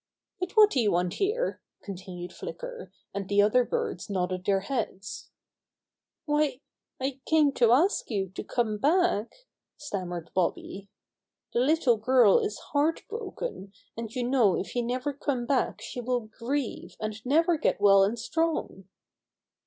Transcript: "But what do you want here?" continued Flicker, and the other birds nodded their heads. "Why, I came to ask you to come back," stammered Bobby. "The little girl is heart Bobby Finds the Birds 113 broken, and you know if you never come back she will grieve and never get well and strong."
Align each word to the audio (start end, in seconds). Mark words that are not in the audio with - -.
"But 0.39 0.53
what 0.57 0.71
do 0.71 0.79
you 0.79 0.91
want 0.93 1.13
here?" 1.13 1.61
continued 1.83 2.33
Flicker, 2.33 2.91
and 3.13 3.29
the 3.29 3.39
other 3.43 3.63
birds 3.63 4.09
nodded 4.09 4.45
their 4.45 4.61
heads. 4.61 5.29
"Why, 6.25 6.61
I 6.99 7.19
came 7.27 7.51
to 7.51 7.71
ask 7.71 8.09
you 8.09 8.29
to 8.29 8.43
come 8.43 8.79
back," 8.79 9.45
stammered 9.77 10.31
Bobby. 10.33 10.89
"The 11.53 11.59
little 11.59 11.97
girl 11.97 12.39
is 12.39 12.57
heart 12.73 13.03
Bobby 13.11 13.25
Finds 13.25 13.35
the 13.43 13.45
Birds 13.45 13.83
113 13.93 13.93
broken, 13.95 13.95
and 13.95 14.15
you 14.15 14.23
know 14.27 14.57
if 14.59 14.75
you 14.75 14.81
never 14.83 15.13
come 15.13 15.45
back 15.45 15.81
she 15.83 16.01
will 16.01 16.21
grieve 16.35 16.95
and 16.99 17.23
never 17.23 17.55
get 17.59 17.79
well 17.79 18.03
and 18.03 18.17
strong." 18.17 18.85